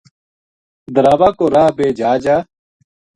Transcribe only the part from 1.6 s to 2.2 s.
بے جا